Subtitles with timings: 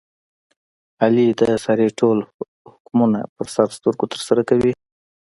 [1.03, 2.17] علي د سارې ټول
[2.73, 4.73] حکمونه په سر سترګو ترسره کوي.